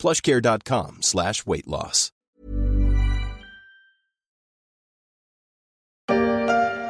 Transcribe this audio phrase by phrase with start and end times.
[0.00, 1.44] plushcare.com slash.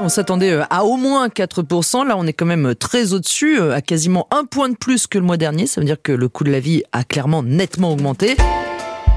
[0.03, 2.07] On s'attendait euh, à au moins 4%.
[2.07, 5.07] Là, on est quand même euh, très au-dessus, euh, à quasiment un point de plus
[5.07, 5.67] que le mois dernier.
[5.67, 8.37] Ça veut dire que le coût de la vie a clairement nettement augmenté.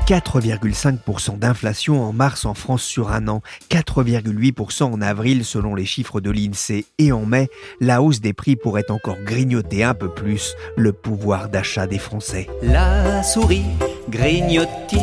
[0.07, 6.19] 4,5% d'inflation en mars en France sur un an, 4,8% en avril selon les chiffres
[6.19, 7.47] de l'INSEE et en mai,
[7.79, 12.49] la hausse des prix pourrait encore grignoter un peu plus le pouvoir d'achat des Français.
[12.61, 13.63] La souris
[14.09, 14.99] grignotit,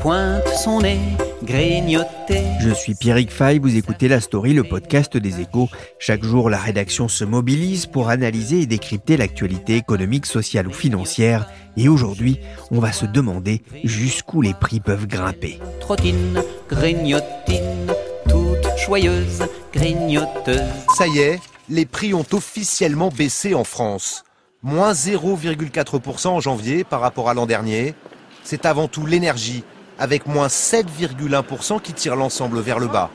[0.00, 0.98] pointe son nez
[1.42, 2.42] grignoté.
[2.60, 5.68] Je suis Pierrick Fay, vous écoutez La Story, le podcast des échos.
[5.98, 11.46] Chaque jour, la rédaction se mobilise pour analyser et décrypter l'actualité économique, sociale ou financière.
[11.76, 12.38] Et aujourd'hui,
[12.70, 15.58] on va se demander jusqu'où les prix peuvent grimper.
[15.80, 17.92] Trottine, grignotine,
[18.28, 20.60] toute joyeuse, grignoteuse.
[20.96, 24.24] Ça y est, les prix ont officiellement baissé en France.
[24.62, 27.94] Moins 0,4% en janvier par rapport à l'an dernier.
[28.42, 29.64] C'est avant tout l'énergie
[30.00, 33.10] avec moins 7,1% qui tire l'ensemble vers le bas.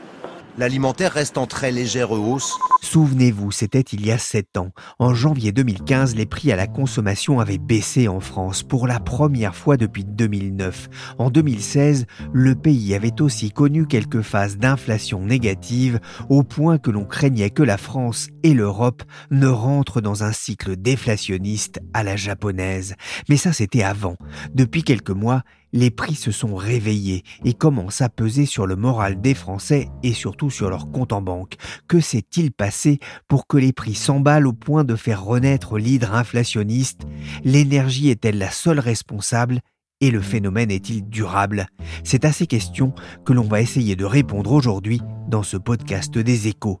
[0.58, 2.54] L'alimentaire reste en très légère hausse.
[2.80, 4.70] Souvenez-vous, c'était il y a 7 ans.
[4.98, 9.54] En janvier 2015, les prix à la consommation avaient baissé en France pour la première
[9.54, 10.88] fois depuis 2009.
[11.18, 17.04] En 2016, le pays avait aussi connu quelques phases d'inflation négative au point que l'on
[17.04, 22.94] craignait que la France et l'Europe ne rentrent dans un cycle déflationniste à la japonaise.
[23.28, 24.16] Mais ça, c'était avant.
[24.54, 25.42] Depuis quelques mois,
[25.76, 30.12] les prix se sont réveillés et commencent à peser sur le moral des Français et
[30.12, 31.56] surtout sur leur compte en banque.
[31.86, 37.02] Que s'est-il passé pour que les prix s'emballent au point de faire renaître l'hydre inflationniste?
[37.44, 39.60] L'énergie est-elle la seule responsable
[40.00, 41.66] et le phénomène est-il durable?
[42.04, 42.94] C'est à ces questions
[43.24, 46.80] que l'on va essayer de répondre aujourd'hui dans ce podcast des échos.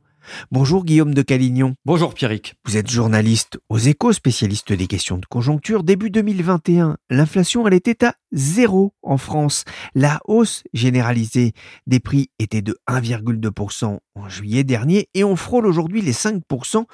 [0.50, 1.74] Bonjour Guillaume de Calignon.
[1.84, 2.54] Bonjour Pierrick.
[2.64, 5.82] Vous êtes journaliste aux échos, spécialiste des questions de conjoncture.
[5.82, 9.64] Début 2021, l'inflation, elle était à zéro en France.
[9.94, 11.52] La hausse généralisée
[11.86, 16.84] des prix était de 1,2% en juillet dernier et on frôle aujourd'hui les 5%.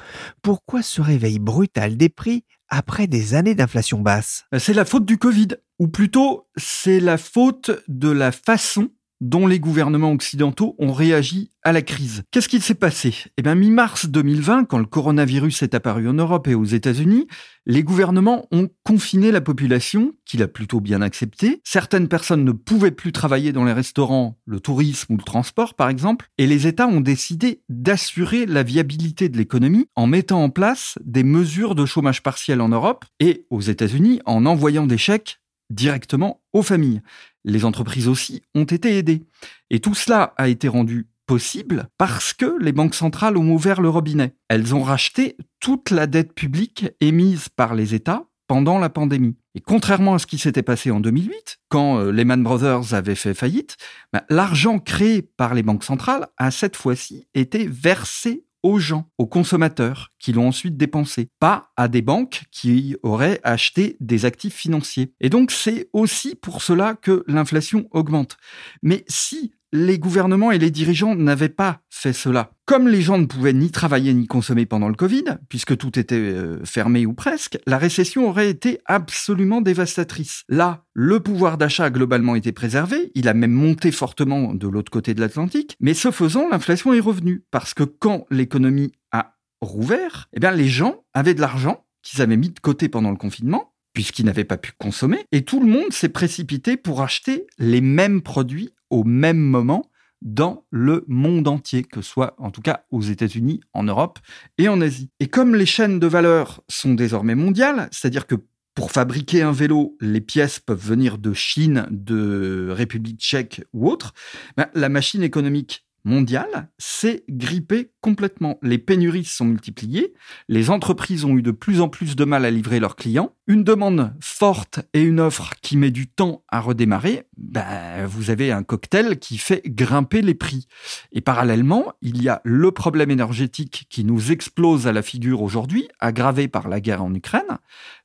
[0.42, 4.44] Pourquoi ce réveil brutal des prix après des années d'inflation basse?
[4.58, 8.90] C'est la faute du Covid, ou plutôt c'est la faute de la façon
[9.22, 12.24] dont les gouvernements occidentaux ont réagi à la crise.
[12.32, 13.14] Qu'est-ce qu'il s'est passé?
[13.36, 17.28] Eh bien, mi-mars 2020, quand le coronavirus est apparu en Europe et aux États-Unis,
[17.64, 21.60] les gouvernements ont confiné la population, qui l'a plutôt bien accepté.
[21.62, 25.88] Certaines personnes ne pouvaient plus travailler dans les restaurants, le tourisme ou le transport, par
[25.88, 30.98] exemple, et les États ont décidé d'assurer la viabilité de l'économie en mettant en place
[31.04, 35.38] des mesures de chômage partiel en Europe et aux États-Unis en envoyant des chèques
[35.70, 37.02] directement aux familles.
[37.44, 39.22] Les entreprises aussi ont été aidées.
[39.70, 43.88] Et tout cela a été rendu possible parce que les banques centrales ont ouvert le
[43.88, 44.34] robinet.
[44.48, 49.36] Elles ont racheté toute la dette publique émise par les États pendant la pandémie.
[49.54, 53.34] Et contrairement à ce qui s'était passé en 2008, quand euh, Lehman Brothers avait fait
[53.34, 53.76] faillite,
[54.12, 59.26] bah, l'argent créé par les banques centrales a cette fois-ci été versé aux gens, aux
[59.26, 65.12] consommateurs qui l'ont ensuite dépensé, pas à des banques qui auraient acheté des actifs financiers.
[65.20, 68.36] Et donc c'est aussi pour cela que l'inflation augmente.
[68.82, 72.52] Mais si les gouvernements et les dirigeants n'avaient pas fait cela.
[72.72, 76.14] Comme les gens ne pouvaient ni travailler ni consommer pendant le Covid, puisque tout était
[76.14, 80.44] euh, fermé ou presque, la récession aurait été absolument dévastatrice.
[80.48, 84.90] Là, le pouvoir d'achat a globalement été préservé, il a même monté fortement de l'autre
[84.90, 90.30] côté de l'Atlantique, mais ce faisant, l'inflation est revenue, parce que quand l'économie a rouvert,
[90.32, 93.74] eh bien les gens avaient de l'argent qu'ils avaient mis de côté pendant le confinement,
[93.92, 98.22] puisqu'ils n'avaient pas pu consommer, et tout le monde s'est précipité pour acheter les mêmes
[98.22, 99.90] produits au même moment
[100.22, 104.18] dans le monde entier, que ce soit en tout cas aux États-Unis, en Europe
[104.58, 105.10] et en Asie.
[105.20, 108.36] Et comme les chaînes de valeur sont désormais mondiales, c'est-à-dire que
[108.74, 114.14] pour fabriquer un vélo, les pièces peuvent venir de Chine, de République tchèque ou autre,
[114.56, 118.58] ben, la machine économique mondiale s'est grippée complètement.
[118.62, 120.14] Les pénuries se sont multipliées,
[120.48, 123.64] les entreprises ont eu de plus en plus de mal à livrer leurs clients, une
[123.64, 128.62] demande forte et une offre qui met du temps à redémarrer, ben, vous avez un
[128.62, 130.66] cocktail qui fait grimper les prix.
[131.12, 135.88] Et parallèlement, il y a le problème énergétique qui nous explose à la figure aujourd'hui,
[136.00, 137.58] aggravé par la guerre en Ukraine.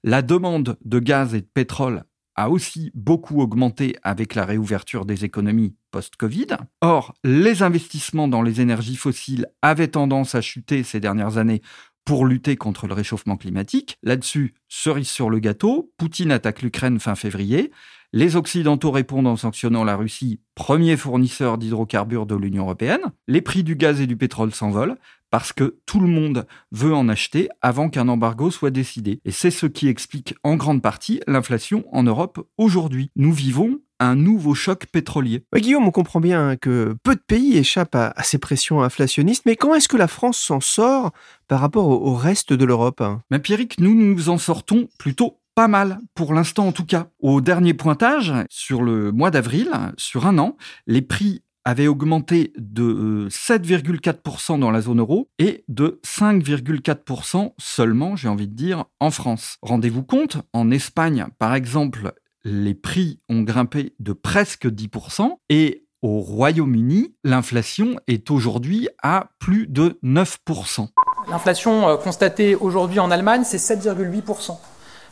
[0.03, 2.03] La demande de gaz et de pétrole
[2.37, 6.47] a aussi beaucoup augmenté avec la réouverture des économies post-Covid.
[6.81, 11.61] Or, les investissements dans les énergies fossiles avaient tendance à chuter ces dernières années
[12.05, 13.97] pour lutter contre le réchauffement climatique.
[14.01, 17.71] Là-dessus, cerise sur le gâteau, Poutine attaque l'Ukraine fin février.
[18.13, 23.01] Les Occidentaux répondent en sanctionnant la Russie, premier fournisseur d'hydrocarbures de l'Union européenne.
[23.27, 24.95] Les prix du gaz et du pétrole s'envolent
[25.29, 29.19] parce que tout le monde veut en acheter avant qu'un embargo soit décidé.
[29.25, 33.11] Et c'est ce qui explique en grande partie l'inflation en Europe aujourd'hui.
[33.15, 35.43] Nous vivons un nouveau choc pétrolier.
[35.55, 39.75] Guillaume, on comprend bien que peu de pays échappent à, ces pressions inflationnistes, mais comment
[39.75, 41.11] est-ce que la France s'en sort
[41.47, 43.03] par rapport au, reste de l'Europe?
[43.31, 47.07] Mais Pierrick, nous nous en sortons plutôt pas mal, pour l'instant en tout cas.
[47.19, 53.27] Au dernier pointage, sur le mois d'avril, sur un an, les prix avaient augmenté de
[53.29, 59.11] 7,4% euh, dans la zone euro et de 5,4% seulement, j'ai envie de dire, en
[59.11, 59.57] France.
[59.61, 62.13] Rendez-vous compte, en Espagne, par exemple,
[62.45, 69.67] les prix ont grimpé de presque 10% et au Royaume-Uni, l'inflation est aujourd'hui à plus
[69.67, 70.87] de 9%.
[71.29, 74.57] L'inflation euh, constatée aujourd'hui en Allemagne, c'est 7,8%.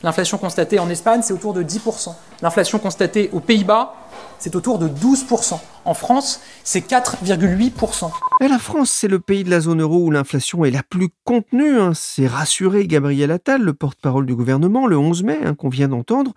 [0.04, 2.14] L'inflation constatée en Espagne, c'est autour de 10%.
[2.42, 3.96] L'inflation constatée aux Pays-Bas,
[4.40, 5.60] c'est autour de 12%.
[5.86, 8.12] En France, c'est 4,8%.
[8.42, 11.10] Et la France, c'est le pays de la zone euro où l'inflation est la plus
[11.24, 11.80] contenue.
[11.80, 11.92] Hein.
[11.94, 16.34] C'est rassuré Gabriel Attal, le porte-parole du gouvernement, le 11 mai, hein, qu'on vient d'entendre.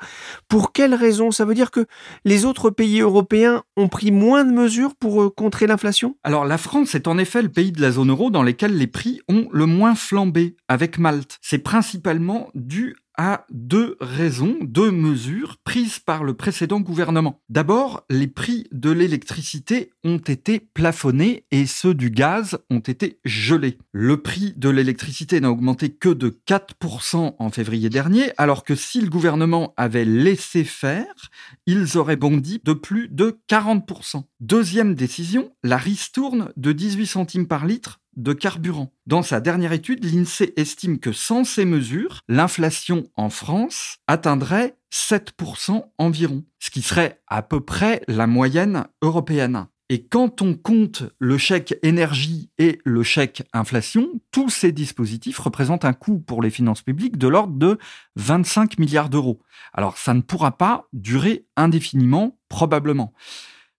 [0.49, 1.31] Pour quelle raison?
[1.31, 1.87] Ça veut dire que
[2.25, 6.17] les autres pays européens ont pris moins de mesures pour euh, contrer l'inflation?
[6.23, 8.87] Alors la France est en effet le pays de la zone euro dans lequel les
[8.87, 11.39] prix ont le moins flambé, avec Malte.
[11.43, 17.41] C'est principalement dû à deux raisons, deux mesures prises par le précédent gouvernement.
[17.49, 23.77] D'abord, les prix de l'électricité ont été plafonnés et ceux du gaz ont été gelés.
[23.91, 29.01] Le prix de l'électricité n'a augmenté que de 4% en février dernier, alors que si
[29.01, 31.31] le gouvernement avait laissé faire,
[31.67, 34.23] ils auraient bondi de plus de 40%.
[34.39, 38.93] Deuxième décision, la ristourne de 18 centimes par litre de carburant.
[39.07, 45.85] Dans sa dernière étude, l'INSEE estime que sans ces mesures, l'inflation en France atteindrait 7%
[45.97, 49.67] environ, ce qui serait à peu près la moyenne européenne.
[49.91, 55.87] Et quand on compte le chèque énergie et le chèque inflation, tous ces dispositifs représentent
[55.87, 57.79] un coût pour les finances publiques de l'ordre de
[58.17, 59.41] 25 milliards d'euros.
[59.73, 63.15] Alors ça ne pourra pas durer indéfiniment, probablement.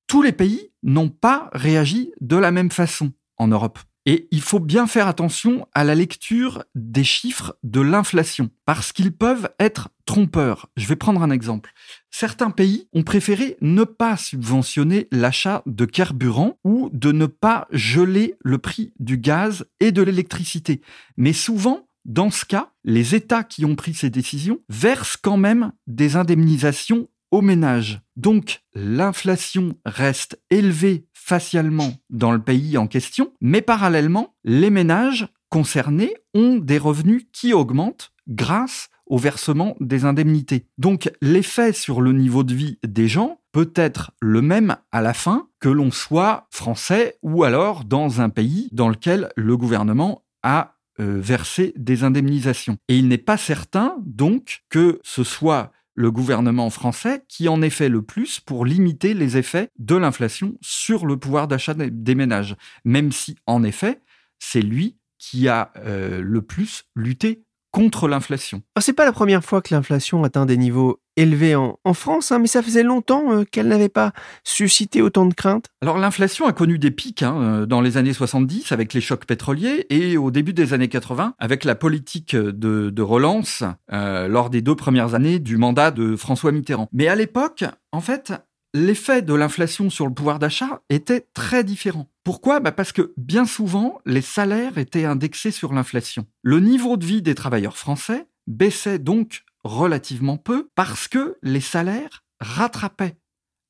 [0.08, 3.78] Tous les pays n'ont pas réagi de la même façon en Europe.
[4.12, 9.12] Et il faut bien faire attention à la lecture des chiffres de l'inflation, parce qu'ils
[9.12, 10.68] peuvent être trompeurs.
[10.78, 11.74] Je vais prendre un exemple.
[12.10, 18.34] Certains pays ont préféré ne pas subventionner l'achat de carburant ou de ne pas geler
[18.44, 20.82] le prix du gaz et de l'électricité.
[21.16, 25.72] Mais souvent, dans ce cas, les États qui ont pris ces décisions versent quand même
[25.86, 28.02] des indemnisations aux ménages.
[28.16, 36.16] Donc l'inflation reste élevée facialement dans le pays en question, mais parallèlement, les ménages concernés
[36.34, 40.66] ont des revenus qui augmentent grâce au versement des indemnités.
[40.80, 45.14] Donc l'effet sur le niveau de vie des gens peut être le même à la
[45.14, 50.78] fin que l'on soit français ou alors dans un pays dans lequel le gouvernement a
[51.00, 52.78] euh, versé des indemnisations.
[52.88, 57.70] Et il n'est pas certain donc que ce soit le gouvernement français qui en est
[57.70, 62.56] fait le plus pour limiter les effets de l'inflation sur le pouvoir d'achat des ménages,
[62.86, 64.00] même si en effet
[64.40, 68.62] c'est lui qui a euh, le plus lutté contre l'inflation.
[68.76, 72.40] Ah, c'est pas la première fois que l'inflation atteint des niveaux élevés en, France, hein,
[72.40, 75.66] mais ça faisait longtemps euh, qu'elle n'avait pas suscité autant de craintes.
[75.82, 79.26] Alors l'inflation a connu des pics hein, euh, dans les années 70 avec les chocs
[79.26, 84.62] pétroliers et au début des années 80 avec la politique de, relance euh, lors des
[84.62, 86.88] deux premières années du mandat de François Mitterrand.
[86.94, 88.34] Mais à l'époque, en fait,
[88.74, 92.10] l'effet de l'inflation sur le pouvoir d'achat était très différent.
[92.24, 92.60] Pourquoi?
[92.60, 96.26] Bah Parce que bien souvent, les salaires étaient indexés sur l'inflation.
[96.44, 102.24] Le niveau de vie des travailleurs français baissait donc relativement peu parce que les salaires
[102.40, 103.18] rattrapaient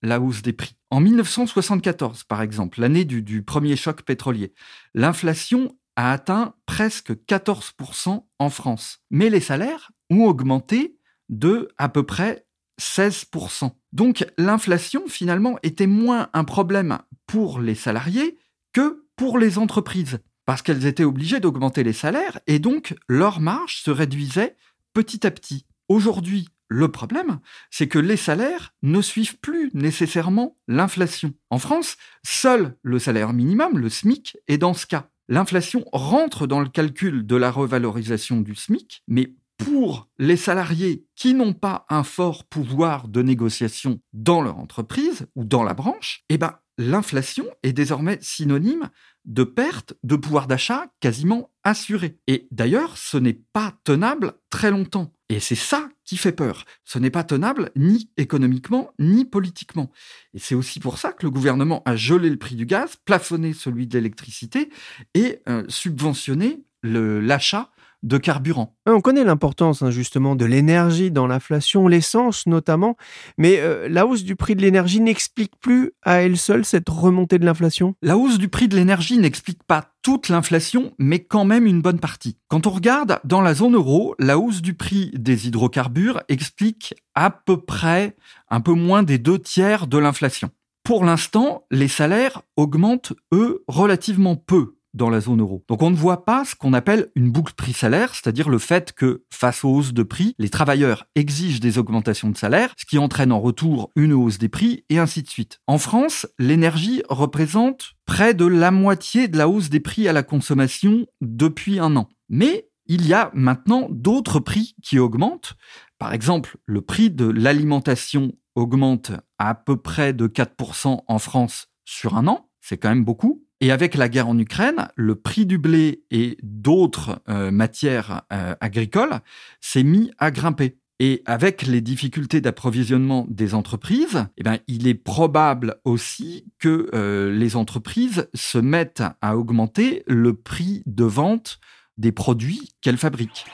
[0.01, 0.75] la hausse des prix.
[0.91, 4.53] En 1974, par exemple, l'année du, du premier choc pétrolier,
[4.93, 8.99] l'inflation a atteint presque 14% en France.
[9.11, 12.45] Mais les salaires ont augmenté de à peu près
[12.79, 13.71] 16%.
[13.93, 18.37] Donc l'inflation, finalement, était moins un problème pour les salariés
[18.73, 23.81] que pour les entreprises, parce qu'elles étaient obligées d'augmenter les salaires et donc leur marge
[23.81, 24.55] se réduisait
[24.93, 25.65] petit à petit.
[25.89, 27.39] Aujourd'hui, le problème,
[27.71, 31.33] c'est que les salaires ne suivent plus nécessairement l'inflation.
[31.49, 35.09] En France, seul le salaire minimum, le SMIC, est dans ce cas.
[35.27, 41.33] L'inflation rentre dans le calcul de la revalorisation du SMIC, mais pour les salariés qui
[41.33, 46.37] n'ont pas un fort pouvoir de négociation dans leur entreprise ou dans la branche, eh
[46.37, 48.89] ben, l'inflation est désormais synonyme
[49.25, 52.17] de perte de pouvoir d'achat quasiment assurée.
[52.27, 55.13] Et d'ailleurs, ce n'est pas tenable très longtemps.
[55.27, 56.63] Et c'est ça qui fait peur.
[56.85, 59.91] Ce n'est pas tenable ni économiquement ni politiquement.
[60.33, 63.53] Et c'est aussi pour ça que le gouvernement a gelé le prix du gaz, plafonné
[63.53, 64.69] celui de l'électricité
[65.13, 67.71] et euh, subventionné l'achat
[68.03, 68.75] de carburant.
[68.85, 72.95] On connaît l'importance hein, justement de l'énergie dans l'inflation, l'essence notamment,
[73.37, 77.39] mais euh, la hausse du prix de l'énergie n'explique plus à elle seule cette remontée
[77.39, 77.95] de l'inflation?
[78.01, 81.99] La hausse du prix de l'énergie n'explique pas toute l'inflation, mais quand même une bonne
[81.99, 82.37] partie.
[82.47, 87.29] Quand on regarde dans la zone euro, la hausse du prix des hydrocarbures explique à
[87.29, 88.15] peu près
[88.49, 90.49] un peu moins des deux tiers de l'inflation.
[90.83, 95.63] Pour l'instant, les salaires augmentent, eux, relativement peu dans la zone euro.
[95.67, 99.23] Donc on ne voit pas ce qu'on appelle une boucle prix-salaire, c'est-à-dire le fait que
[99.31, 103.31] face aux hausses de prix, les travailleurs exigent des augmentations de salaire, ce qui entraîne
[103.31, 105.59] en retour une hausse des prix et ainsi de suite.
[105.65, 110.21] En France, l'énergie représente près de la moitié de la hausse des prix à la
[110.21, 112.09] consommation depuis un an.
[112.27, 115.53] Mais il y a maintenant d'autres prix qui augmentent.
[115.97, 122.17] Par exemple, le prix de l'alimentation augmente à, peu près de 4% en France sur
[122.17, 122.49] un an.
[122.59, 123.45] C'est quand même beaucoup.
[123.61, 128.55] Et avec la guerre en Ukraine, le prix du blé et d'autres euh, matières euh,
[128.61, 129.19] agricoles
[129.59, 130.77] s'est mis à grimper.
[131.01, 137.31] Et avec les difficultés d'approvisionnement des entreprises, eh ben, il est probable aussi que euh,
[137.33, 141.59] les entreprises se mettent à augmenter le prix de vente
[141.97, 143.45] des produits qu'elles fabriquent.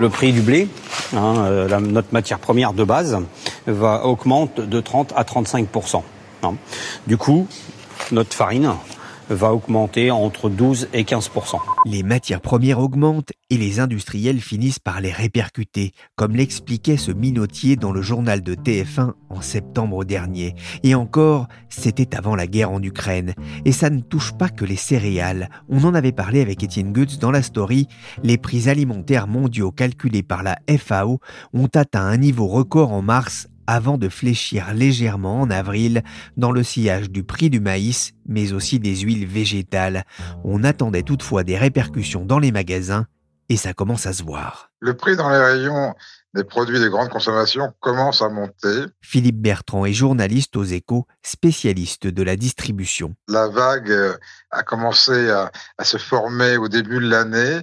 [0.00, 0.66] Le prix du blé,
[1.14, 3.18] hein, notre matière première de base,
[3.66, 6.02] va augmente de 30 à 35%
[6.42, 6.54] hein.
[7.06, 7.46] Du coup,
[8.10, 8.72] notre farine
[9.32, 11.30] va augmenter entre 12 et 15
[11.86, 17.76] Les matières premières augmentent et les industriels finissent par les répercuter, comme l'expliquait ce minotier
[17.76, 20.54] dans le journal de TF1 en septembre dernier.
[20.82, 23.34] Et encore, c'était avant la guerre en Ukraine.
[23.64, 25.48] Et ça ne touche pas que les céréales.
[25.68, 27.86] On en avait parlé avec Étienne Goetz dans la story.
[28.22, 31.20] Les prix alimentaires mondiaux calculés par la FAO
[31.52, 36.02] ont atteint un niveau record en mars avant de fléchir légèrement en avril
[36.36, 40.04] dans le sillage du prix du maïs, mais aussi des huiles végétales.
[40.42, 43.06] On attendait toutefois des répercussions dans les magasins
[43.48, 44.70] et ça commence à se voir.
[44.80, 45.94] Le prix dans les rayons
[46.34, 48.86] des produits de grande consommation commence à monter.
[49.02, 53.14] Philippe Bertrand est journaliste aux échos, spécialiste de la distribution.
[53.28, 54.16] La vague euh,
[54.50, 57.60] a commencé à, à se former au début de l'année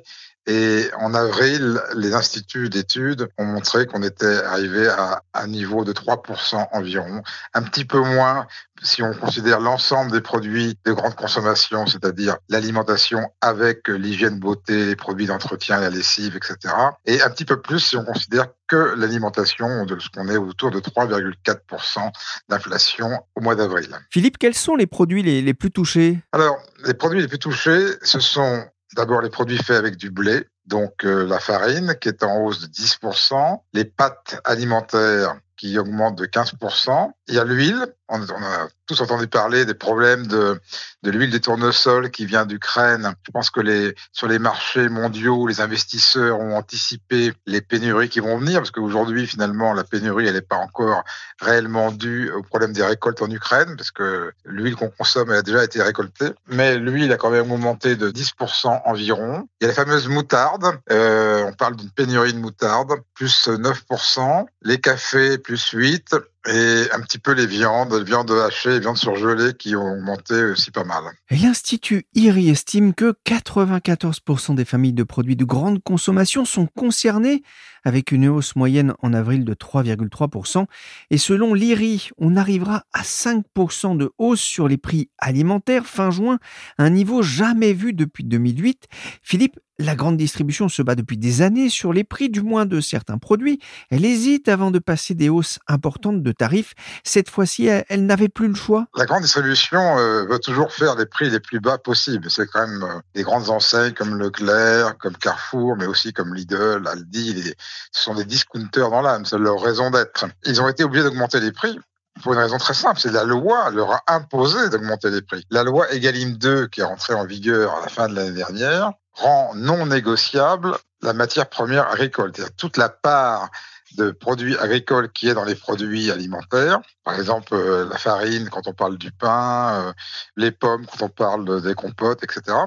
[0.47, 5.91] et en avril, les instituts d'études ont montré qu'on était arrivé à un niveau de
[5.91, 7.21] 3% environ,
[7.53, 8.47] un petit peu moins
[8.81, 14.95] si on considère l'ensemble des produits de grande consommation, c'est-à-dire l'alimentation avec l'hygiène beauté, les
[14.95, 16.73] produits d'entretien, la lessive, etc.
[17.05, 20.71] Et un petit peu plus si on considère que l'alimentation, de ce qu'on est autour
[20.71, 22.11] de 3,4%
[22.47, 23.89] d'inflation au mois d'avril.
[24.11, 26.19] Philippe, quels sont les produits les, les plus touchés?
[26.31, 30.47] Alors, les produits les plus touchés, ce sont D'abord les produits faits avec du blé,
[30.65, 36.17] donc euh, la farine qui est en hausse de 10%, les pâtes alimentaires qui augmentent
[36.17, 40.59] de 15%, il y a l'huile on, a tous entendu parler des problèmes de,
[41.03, 43.13] de l'huile des tournesols qui vient d'Ukraine.
[43.25, 48.21] Je pense que les, sur les marchés mondiaux, les investisseurs ont anticipé les pénuries qui
[48.21, 51.03] vont venir, parce qu'aujourd'hui, finalement, la pénurie, elle n'est pas encore
[51.41, 55.41] réellement due au problème des récoltes en Ukraine, parce que l'huile qu'on consomme, elle a
[55.41, 56.29] déjà été récoltée.
[56.47, 59.47] Mais l'huile a quand même augmenté de 10% environ.
[59.59, 60.79] Il y a la fameuse moutarde.
[60.91, 64.45] Euh, on parle d'une pénurie de moutarde, plus 9%.
[64.61, 68.97] Les cafés, plus 8% et un petit peu les viandes, les viandes hachées, les viandes
[68.97, 71.03] surgelées qui ont augmenté aussi pas mal.
[71.29, 77.43] L'Institut IRI estime que 94% des familles de produits de grande consommation sont concernées
[77.83, 80.65] avec une hausse moyenne en avril de 3,3%.
[81.09, 86.39] Et selon l'IRI, on arrivera à 5% de hausse sur les prix alimentaires fin juin,
[86.77, 88.87] un niveau jamais vu depuis 2008.
[89.21, 92.81] Philippe, la grande distribution se bat depuis des années sur les prix du moins de
[92.81, 93.59] certains produits.
[93.89, 96.73] Elle hésite avant de passer des hausses importantes de tarifs.
[97.03, 98.87] Cette fois-ci, elle, n'avait plus le choix.
[98.95, 102.29] La grande distribution euh, veut toujours faire les prix les plus bas possibles.
[102.29, 106.87] C'est quand même euh, des grandes enseignes comme Leclerc, comme Carrefour, mais aussi comme Lidl,
[106.87, 107.53] Aldi.
[107.91, 110.25] ce sont des discounters dans l'âme, c'est leur raison d'être.
[110.45, 111.77] Ils ont été obligés d'augmenter les prix
[112.21, 115.45] pour une raison très simple, c'est la loi leur a imposé d'augmenter les prix.
[115.49, 118.93] La loi Egalim 2, qui est rentrée en vigueur à la fin de l'année dernière,
[119.13, 123.49] rend non négociable la matière première agricole, c'est-à-dire toute la part
[123.97, 126.79] de produits agricoles qui est dans les produits alimentaires.
[127.03, 129.93] Par exemple, euh, la farine quand on parle du pain, euh,
[130.35, 132.57] les pommes quand on parle des compotes, etc.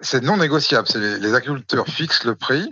[0.00, 0.88] c'est non négociable.
[0.94, 2.70] Les, les agriculteurs fixent le prix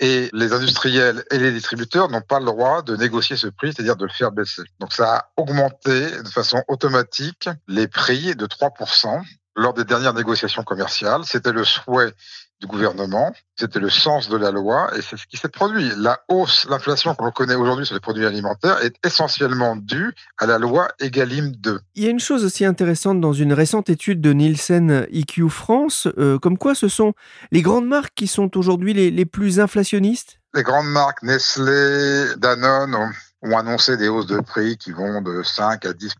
[0.00, 3.96] et les industriels et les distributeurs n'ont pas le droit de négocier ce prix, c'est-à-dire
[3.96, 4.62] de le faire baisser.
[4.80, 9.22] Donc ça a augmenté de façon automatique les prix de 3%
[9.56, 11.22] lors des dernières négociations commerciales.
[11.24, 12.12] C'était le souhait
[12.60, 13.32] du gouvernement.
[13.56, 15.90] C'était le sens de la loi et c'est ce qui s'est produit.
[15.96, 20.58] La hausse, l'inflation qu'on connaît aujourd'hui sur les produits alimentaires est essentiellement due à la
[20.58, 21.80] loi Egalim 2.
[21.94, 26.08] Il y a une chose aussi intéressante dans une récente étude de Nielsen IQ France,
[26.18, 27.14] euh, comme quoi ce sont
[27.52, 30.38] les grandes marques qui sont aujourd'hui les, les plus inflationnistes?
[30.54, 33.10] Les grandes marques Nestlé, Danone ont,
[33.42, 36.14] ont annoncé des hausses de prix qui vont de 5 à 10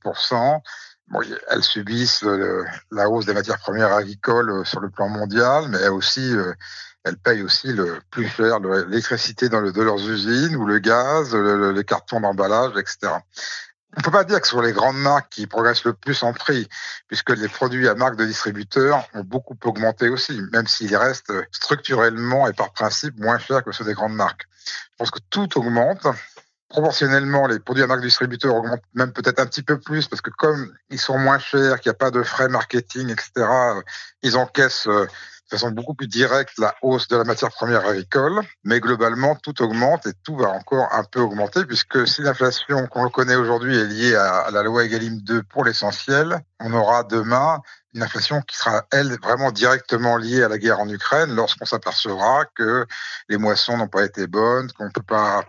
[1.09, 1.21] Bon,
[1.51, 5.89] elles subissent le, la hausse des matières premières agricoles euh, sur le plan mondial, mais
[5.89, 6.55] aussi, euh,
[7.05, 11.73] elles payent aussi le plus cher l'électricité le, de leurs usines ou le gaz, le,
[11.73, 13.13] les cartons d'emballage, etc.
[13.97, 16.33] On peut pas dire que ce sont les grandes marques qui progressent le plus en
[16.33, 16.69] prix,
[17.07, 22.49] puisque les produits à marque de distributeurs ont beaucoup augmenté aussi, même s'ils restent structurellement
[22.49, 24.49] et par principe moins chers que ceux des grandes marques.
[24.67, 26.07] Je pense que tout augmente,
[26.75, 30.31] proportionnellement, les produits à marque distributeur augmentent même peut-être un petit peu plus parce que
[30.31, 33.47] comme ils sont moins chers, qu'il n'y a pas de frais marketing, etc.,
[34.25, 38.41] ils encaissent euh, de façon beaucoup plus directe la hausse de la matière première agricole.
[38.65, 43.09] Mais globalement, tout augmente et tout va encore un peu augmenter puisque si l'inflation qu'on
[43.09, 47.61] connaît aujourd'hui est liée à la loi Egalim 2 pour l'essentiel, on aura demain
[47.95, 52.47] une inflation qui sera, elle, vraiment directement liée à la guerre en Ukraine lorsqu'on s'apercevra
[52.57, 52.85] que
[53.29, 55.45] les moissons n'ont pas été bonnes, qu'on ne peut pas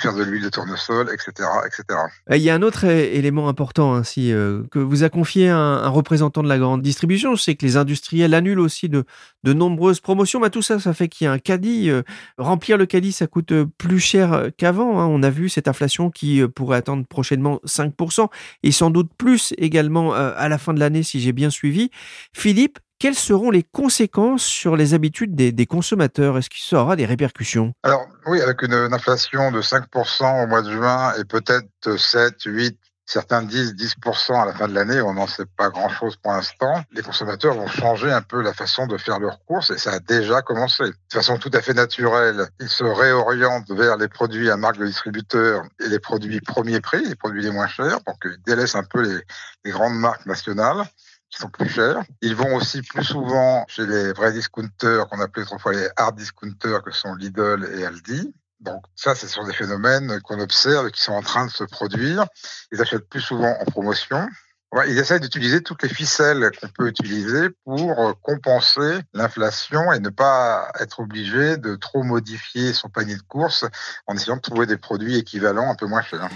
[0.00, 1.98] faire de l'huile de tournesol, etc., etc.
[2.30, 5.88] Euh, il y a un autre élément important ainsi euh, que vous a confié un,
[5.88, 9.04] représentant de la grande distribution, c'est que les industriels annulent aussi de,
[9.44, 10.40] de nombreuses promotions.
[10.40, 11.90] Bah, tout ça, ça fait qu'il y a un caddie.
[11.90, 12.02] Euh,
[12.38, 15.00] remplir le caddie, ça coûte plus cher qu'avant.
[15.00, 15.06] Hein.
[15.06, 18.28] On a vu cette inflation qui pourrait attendre prochainement 5%
[18.62, 21.90] et sans doute plus également à la fin de l'année si j'ai bien suivi.
[22.32, 26.36] Philippe, quelles seront les conséquences sur les habitudes des, consommateurs?
[26.38, 27.72] Est-ce qu'il y aura des répercussions?
[27.82, 32.78] Alors oui, avec une, inflation de 5% au mois de juin et peut-être 7, 8,
[33.06, 36.82] certains disent 10% à la fin de l'année, on n'en sait pas grand-chose pour l'instant,
[36.92, 39.98] les consommateurs vont changer un peu la façon de faire leurs courses et ça a
[39.98, 40.84] déjà commencé.
[40.84, 44.86] De façon tout à fait naturelle, ils se réorientent vers les produits à marque de
[44.86, 48.84] distributeur et les produits premier prix, les produits les moins chers, donc ils délaissent un
[48.84, 49.02] peu
[49.64, 50.84] les grandes marques nationales
[51.30, 52.02] qui sont plus chers.
[52.22, 56.82] Ils vont aussi plus souvent chez les vrais discounters qu'on appelait autrefois les hard discounters
[56.82, 58.34] que sont Lidl et Aldi.
[58.60, 61.64] Donc ça, ce sont des phénomènes qu'on observe et qui sont en train de se
[61.64, 62.26] produire.
[62.72, 64.28] Ils achètent plus souvent en promotion.
[64.86, 70.70] ils essayent d'utiliser toutes les ficelles qu'on peut utiliser pour compenser l'inflation et ne pas
[70.78, 73.64] être obligé de trop modifier son panier de courses
[74.06, 76.28] en essayant de trouver des produits équivalents un peu moins chers.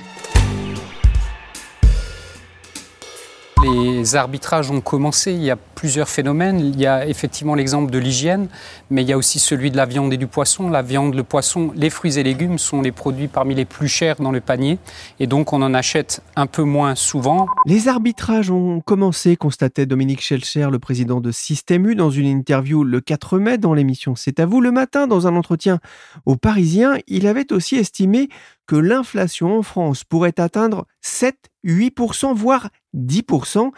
[4.05, 6.61] Les arbitrages ont commencé, il y a plusieurs phénomènes.
[6.61, 8.49] Il y a effectivement l'exemple de l'hygiène,
[8.90, 10.69] mais il y a aussi celui de la viande et du poisson.
[10.69, 14.17] La viande, le poisson, les fruits et légumes sont les produits parmi les plus chers
[14.17, 14.79] dans le panier,
[15.21, 17.47] et donc on en achète un peu moins souvent.
[17.64, 22.85] Les arbitrages ont commencé, constatait Dominique Schelcher, le président de Système U, dans une interview
[22.85, 24.61] le 4 mai dans l'émission C'est à vous.
[24.61, 25.81] Le matin, dans un entretien
[26.27, 28.29] aux Parisiens, il avait aussi estimé
[28.66, 33.72] que l'inflation en France pourrait atteindre 7, 8%, voire 10%.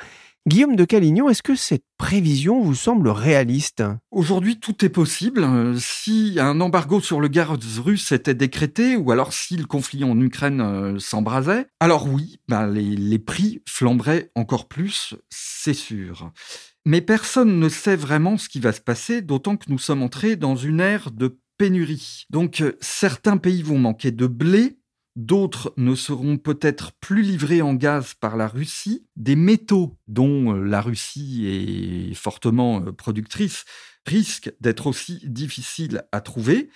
[0.49, 3.83] Guillaume de Calignon, est-ce que cette prévision vous semble réaliste?
[4.13, 5.45] Aujourd'hui, tout est possible.
[5.77, 10.21] Si un embargo sur le gaz russe était décrété, ou alors si le conflit en
[10.21, 16.31] Ukraine euh, s'embrasait, alors oui, ben les, les prix flamberaient encore plus, c'est sûr.
[16.85, 20.37] Mais personne ne sait vraiment ce qui va se passer, d'autant que nous sommes entrés
[20.37, 22.27] dans une ère de pénurie.
[22.31, 24.79] Donc euh, certains pays vont manquer de blé,
[25.17, 29.07] D'autres ne seront peut-être plus livrés en gaz par la Russie.
[29.17, 33.65] Des métaux dont euh, la Russie est fortement euh, productrice
[34.05, 36.69] risquent d'être aussi difficiles à trouver.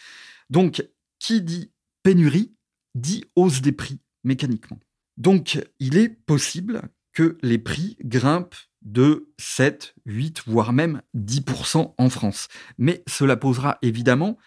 [0.48, 0.82] Donc,
[1.18, 1.70] qui dit
[2.02, 2.54] pénurie
[2.94, 4.80] dit hausse des prix mécaniquement.
[5.18, 12.10] Donc, il est possible que les prix grimpent de 7, 8, voire même 10% en
[12.10, 12.48] France.
[12.78, 14.38] Mais cela posera évidemment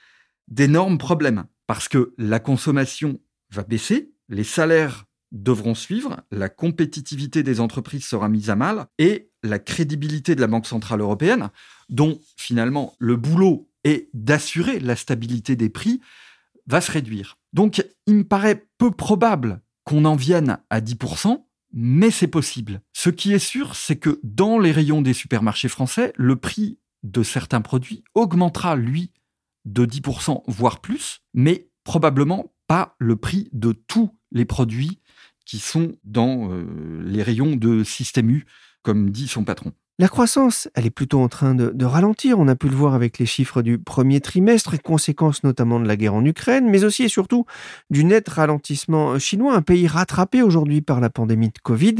[0.47, 3.19] d'énormes problèmes parce que la consommation
[3.51, 9.31] va baisser, les salaires devront suivre, la compétitivité des entreprises sera mise à mal et
[9.41, 11.49] la crédibilité de la Banque Centrale Européenne,
[11.89, 16.01] dont finalement le boulot est d'assurer la stabilité des prix,
[16.67, 17.37] va se réduire.
[17.51, 22.81] Donc il me paraît peu probable qu'on en vienne à 10%, mais c'est possible.
[22.93, 27.23] Ce qui est sûr, c'est que dans les rayons des supermarchés français, le prix de
[27.23, 29.11] certains produits augmentera, lui,
[29.65, 34.99] de 10%, voire plus, mais probablement pas le prix de tous les produits
[35.45, 38.45] qui sont dans euh, les rayons de Système U,
[38.81, 39.73] comme dit son patron.
[39.99, 42.39] La croissance, elle est plutôt en train de, ralentir.
[42.39, 45.87] On a pu le voir avec les chiffres du premier trimestre, et conséquences notamment de
[45.87, 47.45] la guerre en Ukraine, mais aussi et surtout
[47.91, 51.97] du net ralentissement chinois, un pays rattrapé aujourd'hui par la pandémie de Covid.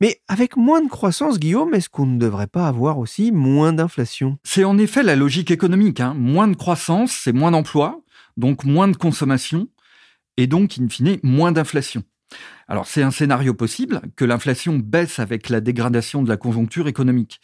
[0.00, 4.36] Mais avec moins de croissance, Guillaume, est-ce qu'on ne devrait pas avoir aussi moins d'inflation?
[4.42, 6.00] C'est en effet la logique économique.
[6.00, 6.14] Hein.
[6.14, 8.00] Moins de croissance, c'est moins d'emplois,
[8.36, 9.68] donc moins de consommation,
[10.36, 12.02] et donc, in fine, moins d'inflation.
[12.70, 17.40] Alors c'est un scénario possible que l'inflation baisse avec la dégradation de la conjoncture économique.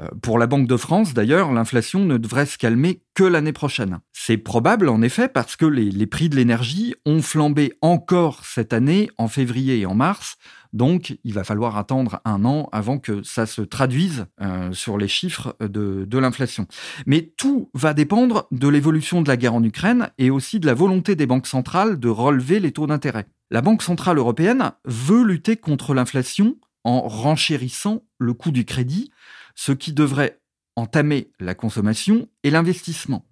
[0.00, 4.00] Euh, pour la Banque de France, d'ailleurs, l'inflation ne devrait se calmer que l'année prochaine.
[4.12, 9.10] C'est probable, en effet, parce que les, prix de l'énergie ont flambé encore cette année,
[9.16, 10.36] en février et en mars.
[10.72, 15.06] Donc, il va falloir attendre un an avant que ça se traduise euh, sur les
[15.06, 16.66] chiffres de, de l'inflation.
[17.06, 20.74] Mais tout va dépendre de l'évolution de la guerre en Ukraine et aussi de la
[20.74, 23.26] volonté des banques centrales de relever les taux d'intérêt.
[23.50, 29.10] La Banque centrale européenne veut lutter contre l'inflation en renchérissant le coût du crédit,
[29.54, 30.40] ce qui devrait
[30.76, 33.26] entamer la consommation et l'investissement.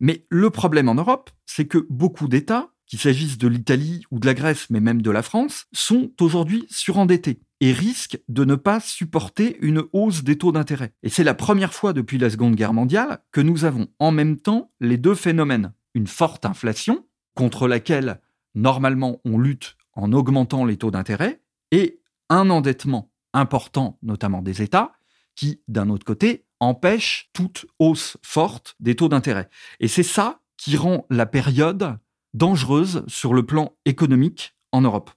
[0.00, 4.26] Mais le problème en Europe, c'est que beaucoup d'États, qu'il s'agisse de l'Italie ou de
[4.26, 8.80] la Grèce, mais même de la France, sont aujourd'hui surendettés et risquent de ne pas
[8.80, 10.94] supporter une hausse des taux d'intérêt.
[11.02, 14.38] Et c'est la première fois depuis la Seconde Guerre mondiale que nous avons en même
[14.38, 15.72] temps les deux phénomènes.
[15.94, 18.20] Une forte inflation, contre laquelle
[18.54, 24.92] normalement on lutte en augmentant les taux d'intérêt, et un endettement important, notamment des États,
[25.34, 29.48] qui, d'un autre côté, empêche toute hausse forte des taux d'intérêt.
[29.80, 31.98] Et c'est ça qui rend la période
[32.34, 35.10] dangereuse sur le plan économique en Europe.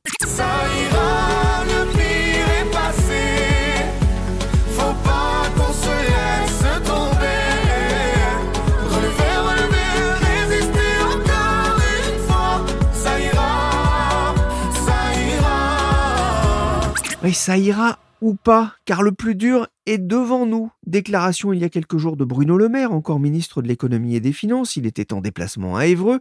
[17.23, 20.69] Oui, ça ira ou pas, car le plus dur est devant nous.
[20.85, 24.19] Déclaration il y a quelques jours de Bruno Le Maire, encore ministre de l'économie et
[24.19, 26.19] des finances, il était en déplacement à Évreux.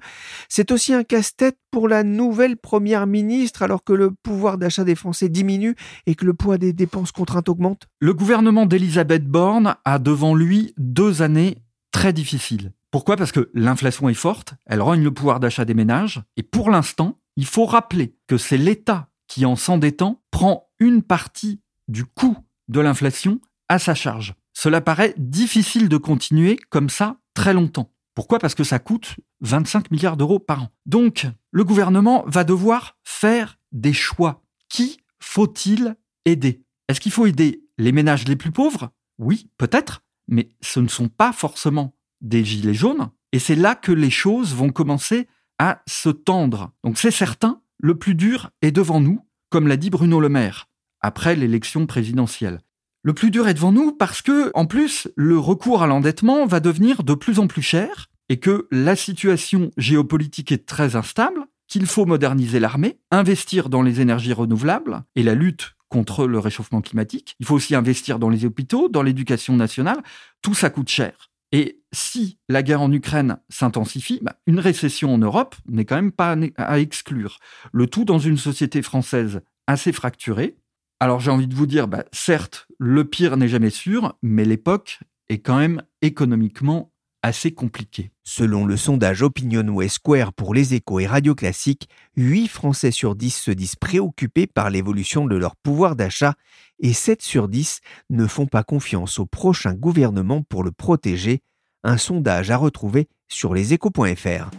[0.48, 4.94] C'est aussi un casse-tête pour la nouvelle première ministre alors que le pouvoir d'achat des
[4.94, 5.74] Français diminue
[6.06, 7.88] et que le poids des dépenses contraintes augmente.
[7.98, 11.58] Le gouvernement d'Elisabeth Borne a devant lui deux années
[11.90, 12.70] très difficiles.
[12.92, 13.16] Pourquoi?
[13.16, 17.18] Parce que l'inflation est forte, elle rogne le pouvoir d'achat des ménages, et pour l'instant,
[17.36, 22.36] il faut rappeler que c'est l'État qui, en s'endettant, prend une partie du coût
[22.68, 24.34] de l'inflation à sa charge.
[24.52, 27.90] Cela paraît difficile de continuer comme ça très longtemps.
[28.14, 28.38] Pourquoi?
[28.38, 30.68] Parce que ça coûte 25 milliards d'euros par an.
[30.84, 34.42] Donc, le gouvernement va devoir faire des choix.
[34.68, 36.62] Qui faut-il aider?
[36.88, 38.90] Est-ce qu'il faut aider les ménages les plus pauvres?
[39.18, 43.10] Oui, peut-être, mais ce ne sont pas forcément des gilets jaunes.
[43.32, 45.26] Et c'est là que les choses vont commencer
[45.58, 46.72] à se tendre.
[46.84, 50.68] Donc c'est certain, le plus dur est devant nous, comme l'a dit Bruno Le Maire
[51.02, 52.60] après l'élection présidentielle.
[53.02, 56.60] Le plus dur est devant nous parce que, en plus, le recours à l'endettement va
[56.60, 61.86] devenir de plus en plus cher et que la situation géopolitique est très instable, qu'il
[61.86, 67.34] faut moderniser l'armée, investir dans les énergies renouvelables et la lutte contre le réchauffement climatique.
[67.40, 70.02] Il faut aussi investir dans les hôpitaux, dans l'éducation nationale.
[70.40, 71.30] Tout ça coûte cher.
[71.50, 76.12] Et si la guerre en Ukraine s'intensifie, bah, une récession en Europe n'est quand même
[76.12, 77.38] pas à exclure.
[77.72, 80.56] Le tout dans une société française assez fracturée,
[81.02, 85.00] alors j'ai envie de vous dire, bah, certes, le pire n'est jamais sûr, mais l'époque
[85.28, 86.92] est quand même économiquement
[87.24, 88.12] assez compliquée.
[88.22, 93.30] Selon le sondage Opinionway Square pour les échos et Radio Classique, 8 Français sur 10
[93.34, 96.34] se disent préoccupés par l'évolution de leur pouvoir d'achat
[96.78, 101.40] et 7 sur 10 ne font pas confiance au prochain gouvernement pour le protéger.
[101.82, 104.50] Un sondage à retrouver sur leséchos.fr.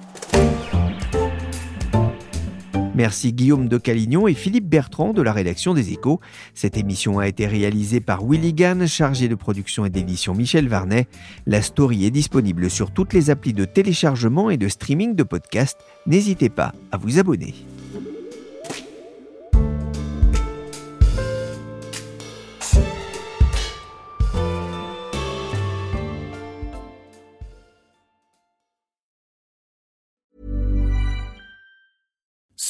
[2.96, 6.20] Merci Guillaume de Calignon et Philippe Bertrand de la rédaction des Échos.
[6.54, 11.08] Cette émission a été réalisée par Willy Gann, chargé de production et d'édition Michel Varnet.
[11.48, 15.80] La story est disponible sur toutes les applis de téléchargement et de streaming de podcasts.
[16.06, 17.56] N'hésitez pas à vous abonner.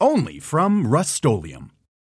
[0.00, 1.14] only from Rust